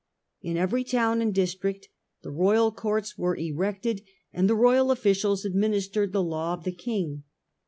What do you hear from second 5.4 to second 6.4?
administered the